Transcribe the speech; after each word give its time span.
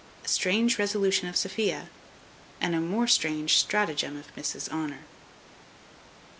A 0.25 0.27
strange 0.27 0.79
resolution 0.79 1.27
of 1.29 1.37
Sophia, 1.37 1.87
and 2.59 2.73
a 2.73 2.81
more 2.81 3.05
strange 3.05 3.57
stratagem 3.59 4.17
of 4.17 4.33
Mrs 4.35 4.67
Honour. 4.69 5.03